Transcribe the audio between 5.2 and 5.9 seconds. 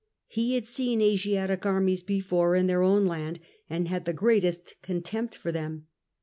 for them.